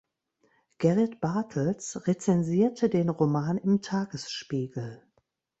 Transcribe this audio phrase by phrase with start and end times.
[0.79, 5.03] Gerrit Bartels rezensierte den Roman im Tagesspiegel.